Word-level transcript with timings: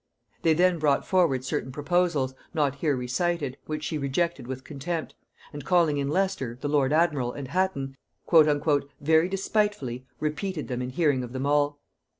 They 0.41 0.53
then 0.53 0.79
brought 0.79 1.05
forward 1.05 1.45
certain 1.45 1.71
proposals, 1.71 2.33
not 2.55 2.73
here 2.73 2.95
recited, 2.95 3.57
which 3.67 3.83
she 3.83 3.99
rejected 3.99 4.47
with 4.47 4.63
contempt; 4.63 5.13
and 5.53 5.63
calling 5.63 5.97
in 5.99 6.07
Leicester, 6.09 6.57
the 6.59 6.67
lord 6.67 6.91
admiral, 6.91 7.33
and 7.33 7.49
Hatton, 7.49 7.95
"very 8.99 9.29
despitefully" 9.29 10.07
repeated 10.19 10.69
them 10.69 10.81
in 10.81 10.89
hearing 10.89 11.23
of 11.23 11.33
them 11.33 11.45
all. 11.45 11.79